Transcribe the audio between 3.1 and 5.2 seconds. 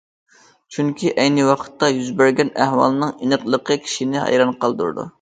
ئېنىقلىقى كىشىنى ھەيران قالدۇرىدۇ.